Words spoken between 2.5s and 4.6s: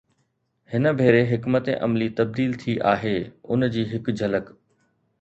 ٿي آهي، ان جي هڪ جھلڪ